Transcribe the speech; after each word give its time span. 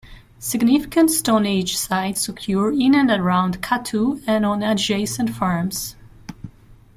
Significant 0.39 1.11
Stone 1.11 1.45
Age 1.45 1.77
sites 1.77 2.27
occur 2.27 2.71
in 2.71 2.95
and 2.95 3.11
around 3.11 3.61
Kathu 3.61 4.19
and 4.25 4.43
on 4.47 4.63
adjacent 4.63 5.29
farms. 5.29 5.95